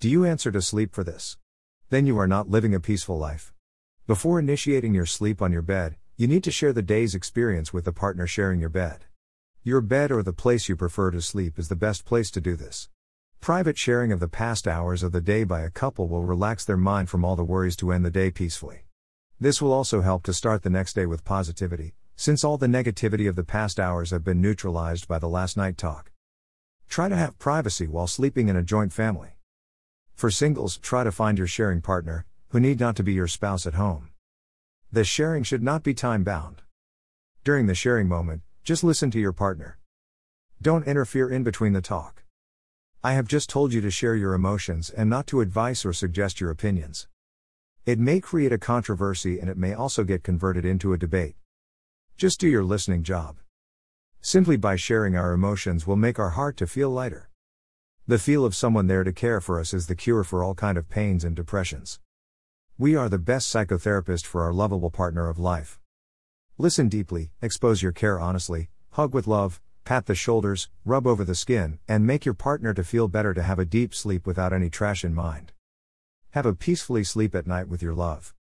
Do 0.00 0.08
you 0.08 0.24
answer 0.24 0.52
to 0.52 0.62
sleep 0.62 0.94
for 0.94 1.02
this? 1.02 1.38
Then 1.90 2.06
you 2.06 2.16
are 2.20 2.28
not 2.28 2.48
living 2.48 2.72
a 2.72 2.78
peaceful 2.78 3.18
life. 3.18 3.52
Before 4.06 4.38
initiating 4.38 4.94
your 4.94 5.06
sleep 5.06 5.42
on 5.42 5.50
your 5.50 5.60
bed, 5.60 5.96
you 6.16 6.28
need 6.28 6.44
to 6.44 6.52
share 6.52 6.72
the 6.72 6.82
day's 6.82 7.16
experience 7.16 7.72
with 7.72 7.84
the 7.84 7.92
partner 7.92 8.24
sharing 8.24 8.60
your 8.60 8.68
bed. 8.68 9.06
Your 9.64 9.80
bed 9.80 10.12
or 10.12 10.22
the 10.22 10.32
place 10.32 10.68
you 10.68 10.76
prefer 10.76 11.10
to 11.10 11.20
sleep 11.20 11.58
is 11.58 11.68
the 11.68 11.74
best 11.74 12.04
place 12.04 12.30
to 12.30 12.40
do 12.40 12.54
this. 12.54 12.88
Private 13.40 13.76
sharing 13.76 14.12
of 14.12 14.20
the 14.20 14.28
past 14.28 14.68
hours 14.68 15.02
of 15.02 15.10
the 15.10 15.20
day 15.20 15.42
by 15.42 15.62
a 15.62 15.70
couple 15.70 16.06
will 16.06 16.22
relax 16.22 16.64
their 16.64 16.76
mind 16.76 17.10
from 17.10 17.24
all 17.24 17.34
the 17.34 17.42
worries 17.42 17.74
to 17.78 17.90
end 17.90 18.04
the 18.04 18.10
day 18.12 18.30
peacefully. 18.30 18.84
This 19.40 19.60
will 19.60 19.72
also 19.72 20.02
help 20.02 20.22
to 20.26 20.32
start 20.32 20.62
the 20.62 20.70
next 20.70 20.92
day 20.92 21.06
with 21.06 21.24
positivity, 21.24 21.94
since 22.14 22.44
all 22.44 22.56
the 22.56 22.68
negativity 22.68 23.28
of 23.28 23.34
the 23.34 23.42
past 23.42 23.80
hours 23.80 24.12
have 24.12 24.22
been 24.22 24.40
neutralized 24.40 25.08
by 25.08 25.18
the 25.18 25.28
last 25.28 25.56
night 25.56 25.76
talk. 25.76 26.12
Try 26.88 27.08
to 27.08 27.16
have 27.16 27.40
privacy 27.40 27.88
while 27.88 28.06
sleeping 28.06 28.48
in 28.48 28.54
a 28.54 28.62
joint 28.62 28.92
family. 28.92 29.37
For 30.18 30.32
singles, 30.32 30.78
try 30.78 31.04
to 31.04 31.12
find 31.12 31.38
your 31.38 31.46
sharing 31.46 31.80
partner, 31.80 32.26
who 32.48 32.58
need 32.58 32.80
not 32.80 32.96
to 32.96 33.04
be 33.04 33.12
your 33.12 33.28
spouse 33.28 33.68
at 33.68 33.74
home. 33.74 34.08
The 34.90 35.04
sharing 35.04 35.44
should 35.44 35.62
not 35.62 35.84
be 35.84 35.94
time 35.94 36.24
bound. 36.24 36.62
During 37.44 37.66
the 37.66 37.74
sharing 37.76 38.08
moment, 38.08 38.42
just 38.64 38.82
listen 38.82 39.12
to 39.12 39.20
your 39.20 39.32
partner. 39.32 39.78
Don't 40.60 40.88
interfere 40.88 41.30
in 41.30 41.44
between 41.44 41.72
the 41.72 41.80
talk. 41.80 42.24
I 43.00 43.12
have 43.12 43.28
just 43.28 43.48
told 43.48 43.72
you 43.72 43.80
to 43.80 43.92
share 43.92 44.16
your 44.16 44.34
emotions 44.34 44.90
and 44.90 45.08
not 45.08 45.28
to 45.28 45.40
advise 45.40 45.84
or 45.84 45.92
suggest 45.92 46.40
your 46.40 46.50
opinions. 46.50 47.06
It 47.86 48.00
may 48.00 48.18
create 48.18 48.52
a 48.52 48.58
controversy 48.58 49.38
and 49.38 49.48
it 49.48 49.56
may 49.56 49.72
also 49.72 50.02
get 50.02 50.24
converted 50.24 50.64
into 50.64 50.92
a 50.92 50.98
debate. 50.98 51.36
Just 52.16 52.40
do 52.40 52.48
your 52.48 52.64
listening 52.64 53.04
job. 53.04 53.36
Simply 54.20 54.56
by 54.56 54.74
sharing 54.74 55.14
our 55.14 55.32
emotions 55.32 55.86
will 55.86 55.94
make 55.94 56.18
our 56.18 56.30
heart 56.30 56.56
to 56.56 56.66
feel 56.66 56.90
lighter. 56.90 57.27
The 58.08 58.18
feel 58.18 58.46
of 58.46 58.54
someone 58.54 58.86
there 58.86 59.04
to 59.04 59.12
care 59.12 59.38
for 59.38 59.60
us 59.60 59.74
is 59.74 59.86
the 59.86 59.94
cure 59.94 60.24
for 60.24 60.42
all 60.42 60.54
kind 60.54 60.78
of 60.78 60.88
pains 60.88 61.24
and 61.24 61.36
depressions. 61.36 62.00
We 62.78 62.96
are 62.96 63.10
the 63.10 63.18
best 63.18 63.54
psychotherapist 63.54 64.24
for 64.24 64.40
our 64.40 64.52
lovable 64.54 64.90
partner 64.90 65.28
of 65.28 65.38
life. 65.38 65.78
Listen 66.56 66.88
deeply, 66.88 67.32
expose 67.42 67.82
your 67.82 67.92
care 67.92 68.18
honestly, 68.18 68.70
hug 68.92 69.12
with 69.12 69.26
love, 69.26 69.60
pat 69.84 70.06
the 70.06 70.14
shoulders, 70.14 70.70
rub 70.86 71.06
over 71.06 71.22
the 71.22 71.34
skin, 71.34 71.80
and 71.86 72.06
make 72.06 72.24
your 72.24 72.32
partner 72.32 72.72
to 72.72 72.82
feel 72.82 73.08
better 73.08 73.34
to 73.34 73.42
have 73.42 73.58
a 73.58 73.66
deep 73.66 73.94
sleep 73.94 74.26
without 74.26 74.54
any 74.54 74.70
trash 74.70 75.04
in 75.04 75.12
mind. 75.12 75.52
Have 76.30 76.46
a 76.46 76.54
peacefully 76.54 77.04
sleep 77.04 77.34
at 77.34 77.46
night 77.46 77.68
with 77.68 77.82
your 77.82 77.94
love. 77.94 78.34